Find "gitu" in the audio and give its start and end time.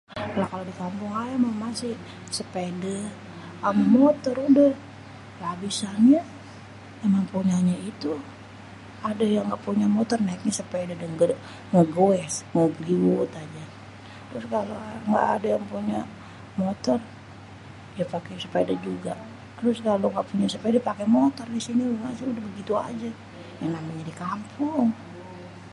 22.59-22.73